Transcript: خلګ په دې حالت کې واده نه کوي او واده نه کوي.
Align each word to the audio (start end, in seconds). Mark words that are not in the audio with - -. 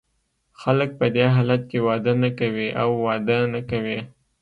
خلګ 0.61 0.89
په 0.99 1.05
دې 1.15 1.25
حالت 1.35 1.61
کې 1.69 1.77
واده 1.87 2.13
نه 2.23 2.29
کوي 2.39 2.67
او 2.81 2.89
واده 3.05 3.37
نه 3.53 3.61
کوي. 3.69 3.99